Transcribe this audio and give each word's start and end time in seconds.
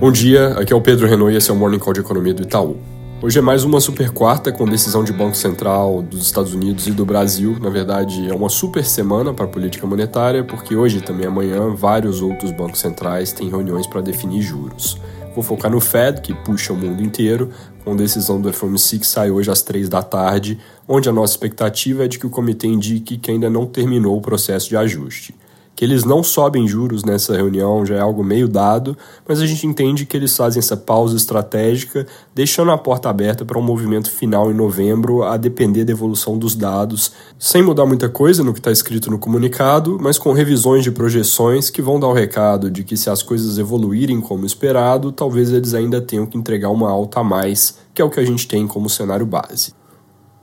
Bom 0.00 0.12
dia, 0.12 0.50
aqui 0.50 0.72
é 0.72 0.76
o 0.76 0.80
Pedro 0.80 1.08
Renault 1.08 1.34
e 1.34 1.36
esse 1.36 1.50
é 1.50 1.52
o 1.52 1.56
Morning 1.56 1.80
Call 1.80 1.92
de 1.92 1.98
Economia 1.98 2.32
do 2.32 2.44
Itaú. 2.44 2.76
Hoje 3.20 3.40
é 3.40 3.42
mais 3.42 3.64
uma 3.64 3.80
super 3.80 4.10
quarta 4.10 4.52
com 4.52 4.64
decisão 4.64 5.02
de 5.02 5.12
Banco 5.12 5.36
Central 5.36 6.02
dos 6.02 6.22
Estados 6.22 6.54
Unidos 6.54 6.86
e 6.86 6.92
do 6.92 7.04
Brasil. 7.04 7.56
Na 7.60 7.68
verdade, 7.68 8.30
é 8.30 8.32
uma 8.32 8.48
super 8.48 8.84
semana 8.84 9.34
para 9.34 9.46
a 9.46 9.48
política 9.48 9.88
monetária, 9.88 10.44
porque 10.44 10.76
hoje 10.76 10.98
e 10.98 11.00
também 11.00 11.26
amanhã 11.26 11.74
vários 11.74 12.22
outros 12.22 12.52
bancos 12.52 12.78
centrais 12.78 13.32
têm 13.32 13.50
reuniões 13.50 13.88
para 13.88 14.00
definir 14.00 14.40
juros. 14.40 14.96
Vou 15.34 15.42
focar 15.42 15.68
no 15.68 15.80
Fed, 15.80 16.20
que 16.20 16.32
puxa 16.32 16.72
o 16.72 16.76
mundo 16.76 17.02
inteiro, 17.02 17.50
com 17.84 17.96
decisão 17.96 18.40
do 18.40 18.52
FOMC 18.52 19.00
que 19.00 19.06
sai 19.06 19.32
hoje 19.32 19.50
às 19.50 19.62
três 19.62 19.88
da 19.88 20.00
tarde, 20.00 20.60
onde 20.86 21.08
a 21.08 21.12
nossa 21.12 21.32
expectativa 21.32 22.04
é 22.04 22.08
de 22.08 22.20
que 22.20 22.26
o 22.26 22.30
comitê 22.30 22.68
indique 22.68 23.18
que 23.18 23.32
ainda 23.32 23.50
não 23.50 23.66
terminou 23.66 24.16
o 24.16 24.20
processo 24.20 24.68
de 24.68 24.76
ajuste. 24.76 25.34
Que 25.78 25.84
eles 25.84 26.02
não 26.02 26.24
sobem 26.24 26.66
juros 26.66 27.04
nessa 27.04 27.36
reunião 27.36 27.86
já 27.86 27.94
é 27.94 28.00
algo 28.00 28.24
meio 28.24 28.48
dado, 28.48 28.98
mas 29.28 29.40
a 29.40 29.46
gente 29.46 29.64
entende 29.64 30.04
que 30.04 30.16
eles 30.16 30.36
fazem 30.36 30.58
essa 30.58 30.76
pausa 30.76 31.16
estratégica, 31.16 32.04
deixando 32.34 32.72
a 32.72 32.76
porta 32.76 33.08
aberta 33.08 33.44
para 33.44 33.56
um 33.56 33.62
movimento 33.62 34.10
final 34.10 34.50
em 34.50 34.54
novembro, 34.54 35.22
a 35.22 35.36
depender 35.36 35.84
da 35.84 35.92
evolução 35.92 36.36
dos 36.36 36.56
dados, 36.56 37.12
sem 37.38 37.62
mudar 37.62 37.86
muita 37.86 38.08
coisa 38.08 38.42
no 38.42 38.52
que 38.52 38.58
está 38.58 38.72
escrito 38.72 39.08
no 39.08 39.20
comunicado, 39.20 39.98
mas 40.00 40.18
com 40.18 40.32
revisões 40.32 40.82
de 40.82 40.90
projeções 40.90 41.70
que 41.70 41.80
vão 41.80 42.00
dar 42.00 42.08
o 42.08 42.12
recado 42.12 42.72
de 42.72 42.82
que 42.82 42.96
se 42.96 43.08
as 43.08 43.22
coisas 43.22 43.56
evoluírem 43.56 44.20
como 44.20 44.44
esperado, 44.44 45.12
talvez 45.12 45.52
eles 45.52 45.74
ainda 45.74 46.00
tenham 46.00 46.26
que 46.26 46.36
entregar 46.36 46.70
uma 46.70 46.90
alta 46.90 47.20
a 47.20 47.22
mais, 47.22 47.78
que 47.94 48.02
é 48.02 48.04
o 48.04 48.10
que 48.10 48.18
a 48.18 48.26
gente 48.26 48.48
tem 48.48 48.66
como 48.66 48.90
cenário 48.90 49.24
base. 49.24 49.77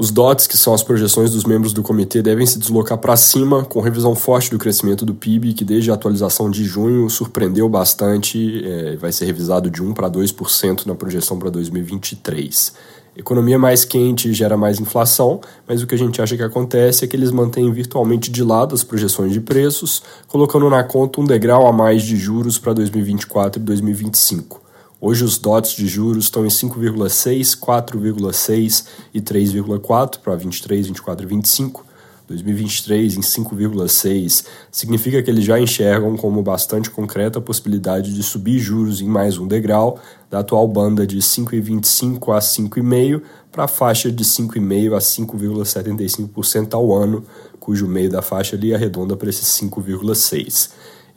Os 0.00 0.10
DOTs, 0.10 0.46
que 0.46 0.56
são 0.56 0.72
as 0.72 0.82
projeções 0.82 1.30
dos 1.30 1.44
membros 1.44 1.74
do 1.74 1.82
comitê, 1.82 2.22
devem 2.22 2.46
se 2.46 2.58
deslocar 2.58 2.96
para 2.96 3.14
cima, 3.18 3.66
com 3.66 3.82
revisão 3.82 4.14
forte 4.14 4.50
do 4.50 4.58
crescimento 4.58 5.04
do 5.04 5.14
PIB, 5.14 5.52
que 5.52 5.62
desde 5.62 5.90
a 5.90 5.94
atualização 5.94 6.50
de 6.50 6.64
junho 6.64 7.10
surpreendeu 7.10 7.68
bastante, 7.68 8.64
é, 8.64 8.96
vai 8.96 9.12
ser 9.12 9.26
revisado 9.26 9.68
de 9.68 9.82
1 9.82 9.92
para 9.92 10.08
2% 10.08 10.86
na 10.86 10.94
projeção 10.94 11.38
para 11.38 11.50
2023. 11.50 12.72
Economia 13.14 13.58
mais 13.58 13.84
quente 13.84 14.32
gera 14.32 14.56
mais 14.56 14.80
inflação, 14.80 15.38
mas 15.68 15.82
o 15.82 15.86
que 15.86 15.94
a 15.94 15.98
gente 15.98 16.22
acha 16.22 16.34
que 16.34 16.42
acontece 16.42 17.04
é 17.04 17.06
que 17.06 17.14
eles 17.14 17.30
mantêm 17.30 17.70
virtualmente 17.70 18.30
de 18.30 18.42
lado 18.42 18.74
as 18.74 18.82
projeções 18.82 19.34
de 19.34 19.40
preços, 19.42 20.02
colocando 20.26 20.70
na 20.70 20.82
conta 20.82 21.20
um 21.20 21.24
degrau 21.26 21.66
a 21.66 21.74
mais 21.74 22.02
de 22.02 22.16
juros 22.16 22.56
para 22.56 22.72
2024 22.72 23.60
e 23.60 23.64
2025. 23.66 24.69
Hoje 25.02 25.24
os 25.24 25.38
dots 25.38 25.72
de 25.72 25.86
juros 25.86 26.24
estão 26.24 26.44
em 26.44 26.50
5,6, 26.50 27.58
4,6 27.58 28.84
e 29.14 29.20
3,4 29.20 30.18
para 30.18 30.36
23, 30.36 30.88
24 30.88 31.24
e 31.24 31.28
25. 31.28 31.86
2023 32.28 33.16
em 33.16 33.20
5,6 33.20 34.44
significa 34.70 35.20
que 35.20 35.28
eles 35.28 35.42
já 35.42 35.58
enxergam 35.58 36.16
como 36.16 36.40
bastante 36.42 36.88
concreta 36.88 37.40
a 37.40 37.42
possibilidade 37.42 38.14
de 38.14 38.22
subir 38.22 38.60
juros 38.60 39.00
em 39.00 39.08
mais 39.08 39.36
um 39.36 39.48
degrau 39.48 39.98
da 40.30 40.38
atual 40.38 40.68
banda 40.68 41.04
de 41.04 41.18
5,25 41.18 42.36
a 42.36 42.38
5,5 42.38 43.22
para 43.50 43.64
a 43.64 43.68
faixa 43.68 44.12
de 44.12 44.22
5,5 44.22 44.94
a 44.94 44.98
5,75% 44.98 46.74
ao 46.74 46.94
ano, 46.94 47.24
cujo 47.58 47.88
meio 47.88 48.10
da 48.10 48.22
faixa 48.22 48.54
ali 48.54 48.72
arredonda 48.72 49.16
para 49.16 49.30
esse 49.30 49.44
5,6. 49.44 50.70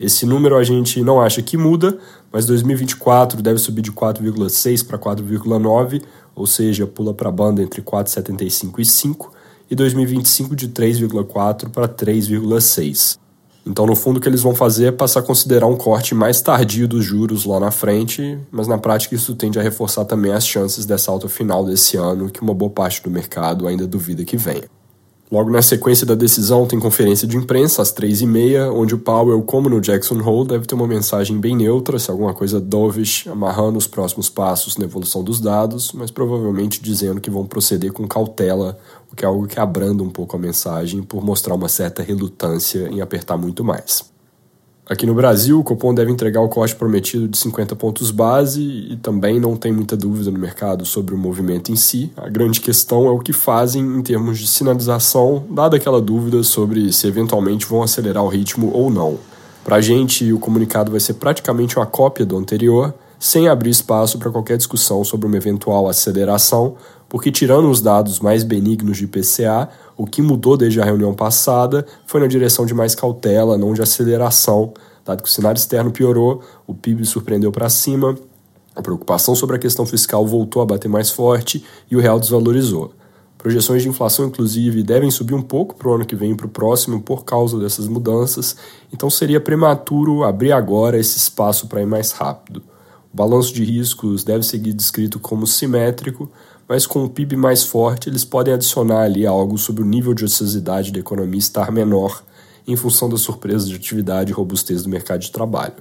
Esse 0.04 0.26
número 0.26 0.58
a 0.58 0.64
gente 0.66 1.02
não 1.02 1.22
acha 1.22 1.42
que 1.42 1.56
muda, 1.56 1.98
mas 2.30 2.46
2024 2.46 3.42
deve 3.42 3.58
subir 3.58 3.82
de 3.82 3.90
4,6 3.90 4.86
para 4.86 5.00
4,9, 5.00 6.02
ou 6.36 6.46
seja, 6.46 6.86
pula 6.86 7.14
para 7.14 7.30
a 7.30 7.32
banda 7.32 7.64
entre 7.64 7.82
4,75 7.82 8.80
e 8.80 8.86
5, 8.86 9.32
e 9.72 9.76
2025 9.76 10.58
de 10.58 10.68
3,4 10.68 11.70
para 11.70 11.88
3,6. 11.88 13.18
Então, 13.66 13.86
no 13.86 13.96
fundo, 13.96 14.18
o 14.18 14.20
que 14.20 14.28
eles 14.28 14.42
vão 14.42 14.54
fazer 14.54 14.88
é 14.88 14.92
passar 14.92 15.22
a 15.22 15.24
considerar 15.24 15.68
um 15.68 15.78
corte 15.78 16.14
mais 16.14 16.42
tardio 16.42 16.86
dos 16.86 17.06
juros 17.06 17.46
lá 17.46 17.58
na 17.58 17.72
frente, 17.72 18.38
mas 18.52 18.68
na 18.68 18.78
prática 18.78 19.16
isso 19.16 19.34
tende 19.36 19.58
a 19.58 19.62
reforçar 19.62 20.04
também 20.04 20.34
as 20.34 20.46
chances 20.46 20.86
dessa 20.86 21.12
alta 21.12 21.30
final 21.30 21.64
desse 21.64 21.96
ano, 21.96 22.30
que 22.30 22.42
uma 22.42 22.54
boa 22.54 22.70
parte 22.70 23.02
do 23.02 23.10
mercado 23.10 23.70
ainda 23.70 23.88
duvida 23.88 24.26
que 24.26 24.36
venha. 24.36 24.66
Logo 25.34 25.50
na 25.50 25.64
sequência 25.64 26.06
da 26.06 26.14
decisão 26.14 26.68
tem 26.68 26.80
conferência 26.80 27.28
de 27.28 27.36
imprensa 27.36 27.82
às 27.82 27.92
três 27.92 28.22
e 28.22 28.28
meia, 28.28 28.72
onde 28.72 28.94
o 28.94 29.00
Powell, 29.00 29.42
como 29.42 29.68
no 29.68 29.82
Jackson 29.82 30.22
Hole, 30.22 30.48
deve 30.48 30.68
ter 30.68 30.76
uma 30.76 30.86
mensagem 30.86 31.40
bem 31.40 31.56
neutra, 31.56 31.98
se 31.98 32.12
alguma 32.12 32.36
coisa 32.36 32.62
dovish, 32.62 33.26
amarrando 33.28 33.80
os 33.80 33.88
próximos 33.88 34.30
passos 34.30 34.78
na 34.78 34.86
evolução 34.86 35.24
dos 35.24 35.42
dados, 35.42 35.92
mas 35.92 36.12
provavelmente 36.12 36.80
dizendo 36.84 37.20
que 37.20 37.32
vão 37.32 37.48
proceder 37.48 37.92
com 37.92 38.08
cautela, 38.08 38.78
o 39.12 39.16
que 39.16 39.26
é 39.26 39.28
algo 39.28 39.48
que 39.48 39.60
abranda 39.60 40.04
um 40.04 40.10
pouco 40.12 40.36
a 40.36 40.40
mensagem 40.40 41.02
por 41.02 41.26
mostrar 41.26 41.56
uma 41.56 41.68
certa 41.68 42.04
relutância 42.04 42.88
em 42.92 43.02
apertar 43.02 43.36
muito 43.36 43.64
mais. 43.64 44.13
Aqui 44.90 45.06
no 45.06 45.14
Brasil, 45.14 45.62
o 45.62 45.64
Copom 45.64 45.94
deve 45.94 46.12
entregar 46.12 46.42
o 46.42 46.50
corte 46.50 46.76
prometido 46.76 47.26
de 47.26 47.38
50 47.38 47.74
pontos 47.74 48.12
base 48.12 48.62
e 48.62 48.98
também 48.98 49.40
não 49.40 49.56
tem 49.56 49.72
muita 49.72 49.96
dúvida 49.96 50.30
no 50.30 50.38
mercado 50.38 50.86
sobre 50.86 51.16
o 51.16 51.18
movimento 51.18 51.72
em 51.72 51.76
si. 51.78 52.12
A 52.18 52.28
grande 52.28 52.60
questão 52.60 53.08
é 53.08 53.10
o 53.10 53.20
que 53.20 53.32
fazem 53.32 53.82
em 53.82 54.02
termos 54.02 54.40
de 54.40 54.46
sinalização, 54.46 55.46
dada 55.50 55.78
aquela 55.78 56.02
dúvida 56.02 56.44
sobre 56.44 56.92
se 56.92 57.08
eventualmente 57.08 57.66
vão 57.66 57.82
acelerar 57.82 58.26
o 58.26 58.28
ritmo 58.28 58.72
ou 58.74 58.92
não. 58.92 59.18
Para 59.64 59.78
a 59.78 59.82
gente, 59.82 60.34
o 60.34 60.40
comunicado 60.40 60.92
vai 60.92 61.00
ser 61.00 61.14
praticamente 61.14 61.78
uma 61.78 61.86
cópia 61.86 62.26
do 62.26 62.38
anterior, 62.38 62.94
sem 63.18 63.48
abrir 63.48 63.70
espaço 63.70 64.20
para 64.20 64.30
qualquer 64.30 64.58
discussão 64.58 65.02
sobre 65.06 65.26
uma 65.28 65.38
eventual 65.38 65.88
aceleração, 65.88 66.76
porque 67.08 67.32
tirando 67.32 67.70
os 67.70 67.80
dados 67.80 68.20
mais 68.20 68.44
benignos 68.44 68.98
de 68.98 69.06
IPCA, 69.06 69.70
o 69.96 70.06
que 70.06 70.22
mudou 70.22 70.58
desde 70.58 70.82
a 70.82 70.86
reunião 70.86 71.14
passada 71.14 71.86
foi 72.06 72.22
na 72.22 72.28
direção 72.28 72.66
de 72.66 72.74
mais 72.74 72.96
cautela, 72.96 73.58
não 73.58 73.74
de 73.74 73.82
aceleração, 73.82 74.74
dado 75.06 75.22
que 75.22 75.30
o 75.30 75.32
cenário 75.32 75.58
externo 75.58 75.92
piorou, 75.92 76.42
o 76.66 76.74
PIB 76.74 77.06
surpreendeu 77.06 77.52
para 77.52 77.70
cima, 77.70 78.18
a 78.76 78.82
preocupação 78.82 79.36
sobre 79.36 79.56
a 79.56 79.60
questão 79.60 79.86
fiscal 79.86 80.26
voltou 80.26 80.62
a 80.62 80.66
bater 80.66 80.88
mais 80.88 81.12
forte 81.12 81.64
e 81.90 81.96
o 81.96 82.00
real 82.00 82.20
desvalorizou. 82.20 82.92
Projeções 83.38 83.84
de 83.84 83.90
inflação, 83.90 84.26
inclusive, 84.26 84.82
devem 84.82 85.12
subir 85.12 85.34
um 85.34 85.42
pouco 85.42 85.76
para 85.76 85.90
o 85.90 85.94
ano 85.94 86.06
que 86.06 86.16
vem 86.16 86.32
e 86.32 86.36
para 86.36 86.48
o 86.48 86.50
próximo 86.50 87.02
por 87.02 87.26
causa 87.26 87.60
dessas 87.60 87.88
mudanças, 87.88 88.56
então 88.92 89.10
seria 89.10 89.40
prematuro 89.40 90.24
abrir 90.24 90.54
agora 90.54 90.98
esse 90.98 91.18
espaço 91.18 91.68
para 91.68 91.82
ir 91.82 91.86
mais 91.86 92.14
rápido. 92.14 92.64
O 93.14 93.18
balanço 93.18 93.54
de 93.54 93.64
riscos 93.64 94.24
deve 94.24 94.44
seguir 94.44 94.74
descrito 94.74 95.20
como 95.20 95.46
simétrico, 95.46 96.32
mas 96.68 96.88
com 96.88 97.04
o 97.04 97.10
PIB 97.10 97.38
mais 97.38 97.64
forte 97.64 98.10
eles 98.10 98.26
podem 98.26 98.56
adicionar 98.56 99.04
ali 99.04 99.24
algo 99.28 99.56
sobre 99.56 99.84
o 99.84 99.86
nível 99.86 100.16
de 100.16 100.26
ociosidade 100.26 100.92
da 100.92 101.00
economia 101.00 101.38
estar 101.38 101.72
menor 101.72 102.24
em 102.68 102.76
função 102.76 103.08
das 103.08 103.22
surpresas 103.22 103.70
de 103.70 103.76
atividade 103.76 104.32
e 104.32 104.34
robustez 104.34 104.82
do 104.82 104.90
mercado 104.90 105.20
de 105.20 105.32
trabalho. 105.32 105.76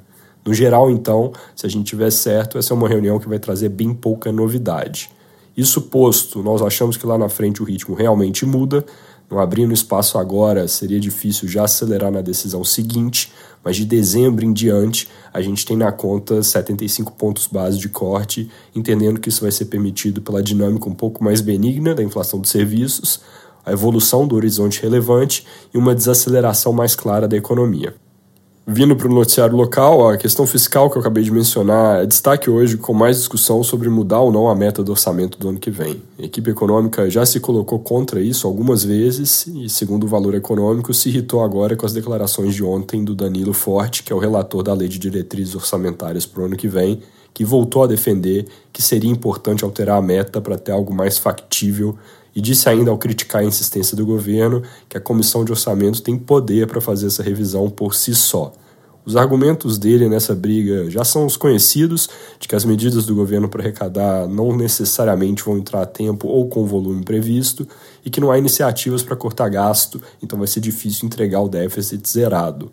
No 0.45 0.53
geral, 0.53 0.91
então, 0.91 1.33
se 1.57 1.65
a 1.65 1.71
gente 1.71 1.87
tiver 1.87 2.11
certo, 2.11 2.59
essa 2.59 2.75
é 2.75 2.77
uma 2.77 2.89
reunião 2.89 3.19
que 3.19 3.29
vai 3.29 3.39
trazer 3.39 3.71
bem 3.71 3.95
pouca 3.95 4.31
novidade. 4.31 5.11
Isso 5.57 5.81
posto, 5.83 6.43
nós 6.43 6.61
achamos 6.61 6.99
que 6.99 7.07
lá 7.07 7.17
na 7.17 7.31
frente 7.31 7.63
o 7.63 7.65
ritmo 7.65 7.95
realmente 7.95 8.45
muda, 8.45 8.85
não 9.33 9.41
abrindo 9.41 9.73
espaço 9.73 10.19
agora, 10.19 10.69
seria 10.69 11.01
difícil 11.01 11.49
já 11.49 11.65
acelerar 11.65 12.13
na 12.13 12.21
decisão 12.21 12.63
seguinte, 12.63 13.33
mas 13.65 13.77
de 13.77 13.85
dezembro 13.87 14.45
em 14.45 14.53
diante 14.53 15.09
a 15.33 15.41
gente 15.41 15.65
tem 15.65 15.75
na 15.75 15.91
conta 15.91 16.43
75 16.43 17.13
pontos 17.13 17.47
base 17.47 17.79
de 17.79 17.89
corte, 17.89 18.51
entendendo 18.75 19.19
que 19.19 19.31
isso 19.31 19.41
vai 19.41 19.51
ser 19.51 19.65
permitido 19.67 20.21
pela 20.21 20.43
dinâmica 20.43 20.87
um 20.87 20.95
pouco 20.95 21.25
mais 21.25 21.41
benigna 21.41 21.95
da 21.95 22.03
inflação 22.03 22.43
de 22.43 22.49
serviços, 22.49 23.21
a 23.65 23.73
evolução 23.73 24.27
do 24.27 24.37
horizonte 24.37 24.83
relevante 24.83 25.47
e 25.73 25.79
uma 25.79 25.95
desaceleração 25.95 26.73
mais 26.73 26.95
clara 26.95 27.27
da 27.27 27.37
economia. 27.37 27.95
Vindo 28.65 28.95
para 28.95 29.09
o 29.09 29.13
noticiário 29.13 29.57
local, 29.57 30.09
a 30.09 30.17
questão 30.17 30.47
fiscal 30.47 30.89
que 30.89 30.97
eu 30.97 31.01
acabei 31.01 31.25
de 31.25 31.33
mencionar 31.33 32.05
é 32.05 32.07
destaque 32.07 32.49
hoje 32.49 32.77
com 32.77 32.95
mais 32.95 33.17
discussão 33.17 33.65
sobre 33.65 33.89
mudar 33.89 34.21
ou 34.21 34.31
não 34.31 34.49
a 34.49 34.55
meta 34.55 34.85
do 34.85 34.93
orçamento 34.93 35.37
do 35.37 35.49
ano 35.49 35.59
que 35.59 35.69
vem. 35.69 36.01
A 36.17 36.23
equipe 36.23 36.49
econômica 36.49 37.11
já 37.11 37.27
se 37.27 37.41
colocou 37.41 37.81
contra 37.81 38.21
isso 38.21 38.47
algumas 38.47 38.85
vezes 38.85 39.49
e, 39.49 39.69
segundo 39.69 40.05
o 40.05 40.09
valor 40.09 40.37
econômico, 40.37 40.95
se 40.95 41.09
irritou 41.09 41.43
agora 41.43 41.75
com 41.75 41.85
as 41.85 41.93
declarações 41.93 42.55
de 42.55 42.63
ontem 42.63 43.05
do 43.05 43.17
Danilo 43.17 43.53
Forte, 43.53 44.05
que 44.05 44.13
é 44.13 44.17
o 44.17 44.21
relator 44.21 44.63
da 44.63 44.73
Lei 44.73 44.87
de 44.87 44.99
Diretrizes 44.99 45.57
Orçamentárias 45.57 46.25
para 46.25 46.43
o 46.43 46.47
ano 46.47 46.57
que 46.57 46.69
vem, 46.69 47.01
que 47.35 47.45
voltou 47.45 47.85
a 47.85 47.87
defender 47.87 48.47
que 48.73 48.83
seria 48.83 49.11
importante 49.11 49.65
alterar 49.65 49.99
a 49.99 50.03
meta 50.03 50.41
para 50.41 50.59
ter 50.59 50.73
algo 50.73 50.95
mais 50.95 51.19
factível 51.19 51.97
e 52.35 52.41
disse 52.41 52.69
ainda 52.69 52.91
ao 52.91 52.99
criticar 52.99 53.43
a 53.43 53.45
insistência 53.45 53.97
do 53.97 54.07
governo 54.07 54.63
que 54.89 54.97
a 54.97 55.01
comissão 55.01 55.45
de 55.45 55.53
orçamento 55.53 56.03
tem 56.03 56.17
poder 56.17 56.67
para 56.67 56.81
fazer 56.81 57.07
essa 57.07 57.23
revisão 57.23 57.69
por 57.69 57.95
si 57.95 58.15
só. 58.15 58.53
Os 59.05 59.17
argumentos 59.17 59.79
dele 59.79 60.09
nessa 60.09 60.33
briga 60.33 60.89
já 60.89 61.03
são 61.03 61.27
os 61.27 61.37
conhecidos, 61.37 62.09
de 62.39 62.47
que 62.47 62.55
as 62.55 62.65
medidas 62.65 63.05
do 63.05 63.17
governo 63.17 63.49
para 63.49 63.61
arrecadar 63.61 64.29
não 64.29 64.57
necessariamente 64.57 65.43
vão 65.43 65.59
entrar 65.59 65.83
a 65.83 65.87
tempo 65.87 66.29
ou 66.29 66.49
com 66.49 66.63
o 66.63 66.67
volume 66.67 67.03
previsto, 67.03 67.67
e 68.05 68.11
que 68.11 68.21
não 68.21 68.31
há 68.31 68.39
iniciativas 68.39 69.03
para 69.03 69.17
cortar 69.17 69.49
gasto, 69.49 70.01
então 70.23 70.39
vai 70.39 70.47
ser 70.47 70.61
difícil 70.61 71.07
entregar 71.07 71.41
o 71.41 71.49
déficit 71.49 72.09
zerado. 72.09 72.71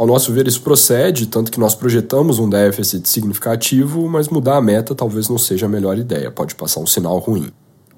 Ao 0.00 0.06
nosso 0.06 0.32
ver, 0.32 0.48
isso 0.48 0.62
procede, 0.62 1.26
tanto 1.26 1.52
que 1.52 1.60
nós 1.60 1.74
projetamos 1.74 2.38
um 2.38 2.48
déficit 2.48 3.06
significativo, 3.06 4.08
mas 4.08 4.30
mudar 4.30 4.56
a 4.56 4.62
meta 4.62 4.94
talvez 4.94 5.28
não 5.28 5.36
seja 5.36 5.66
a 5.66 5.68
melhor 5.68 5.98
ideia, 5.98 6.30
pode 6.30 6.54
passar 6.54 6.80
um 6.80 6.86
sinal 6.86 7.18
ruim. 7.18 7.52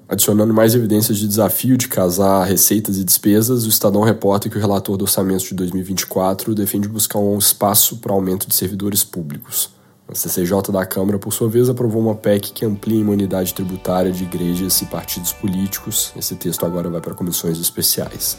Adicionando 0.09 0.53
mais 0.53 0.75
evidências 0.75 1.17
de 1.17 1.25
desafio 1.25 1.77
de 1.77 1.87
casar 1.87 2.43
receitas 2.43 2.97
e 2.97 3.05
despesas, 3.05 3.65
o 3.65 3.69
Estadão 3.69 4.01
reporta 4.01 4.49
que 4.49 4.57
o 4.57 4.59
relator 4.59 4.97
do 4.97 5.03
orçamento 5.03 5.45
de 5.45 5.53
2024 5.53 6.53
defende 6.53 6.89
buscar 6.89 7.19
um 7.19 7.37
espaço 7.37 7.95
para 7.95 8.11
aumento 8.11 8.49
de 8.49 8.53
servidores 8.53 9.05
públicos. 9.05 9.69
A 10.05 10.13
CCJ 10.13 10.73
da 10.73 10.85
Câmara, 10.85 11.17
por 11.17 11.31
sua 11.31 11.47
vez, 11.47 11.69
aprovou 11.69 12.01
uma 12.01 12.15
PEC 12.15 12.51
que 12.51 12.65
amplia 12.65 12.97
a 12.97 12.99
imunidade 12.99 13.53
tributária 13.53 14.11
de 14.11 14.25
igrejas 14.25 14.81
e 14.81 14.85
partidos 14.87 15.31
políticos. 15.31 16.11
Esse 16.17 16.35
texto 16.35 16.65
agora 16.65 16.89
vai 16.89 16.99
para 16.99 17.13
comissões 17.13 17.57
especiais. 17.57 18.37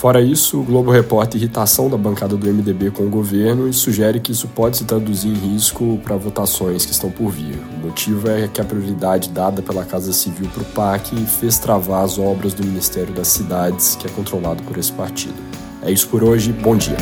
Fora 0.00 0.22
isso, 0.22 0.58
o 0.58 0.62
Globo 0.62 0.90
reporta 0.90 1.36
irritação 1.36 1.90
da 1.90 1.96
bancada 1.98 2.34
do 2.34 2.50
MDB 2.50 2.90
com 2.90 3.02
o 3.02 3.10
governo 3.10 3.68
e 3.68 3.72
sugere 3.74 4.18
que 4.18 4.32
isso 4.32 4.48
pode 4.48 4.78
se 4.78 4.86
traduzir 4.86 5.28
em 5.28 5.34
risco 5.34 6.00
para 6.02 6.16
votações 6.16 6.86
que 6.86 6.92
estão 6.92 7.10
por 7.10 7.28
vir. 7.28 7.60
O 7.76 7.86
motivo 7.88 8.30
é 8.30 8.48
que 8.48 8.62
a 8.62 8.64
prioridade 8.64 9.28
dada 9.28 9.60
pela 9.60 9.84
Casa 9.84 10.14
Civil 10.14 10.48
para 10.54 10.62
o 10.62 10.64
PAC 10.64 11.14
fez 11.26 11.58
travar 11.58 12.02
as 12.02 12.18
obras 12.18 12.54
do 12.54 12.64
Ministério 12.64 13.12
das 13.12 13.28
Cidades, 13.28 13.94
que 13.94 14.06
é 14.06 14.10
controlado 14.10 14.62
por 14.62 14.78
esse 14.78 14.90
partido. 14.90 15.36
É 15.82 15.92
isso 15.92 16.08
por 16.08 16.24
hoje, 16.24 16.50
bom 16.50 16.74
dia. 16.74 16.96